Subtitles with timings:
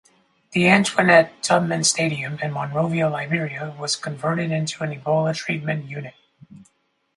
[0.53, 6.15] The Antoinette Tubman Stadium in Monrovia, Liberia was converted into an Ebola treatment unit.